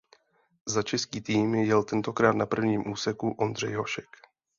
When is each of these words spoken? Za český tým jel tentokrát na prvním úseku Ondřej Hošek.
Za 0.65 0.83
český 0.83 1.21
tým 1.21 1.55
jel 1.55 1.83
tentokrát 1.83 2.33
na 2.35 2.45
prvním 2.45 2.91
úseku 2.91 3.31
Ondřej 3.31 3.73
Hošek. 3.73 4.07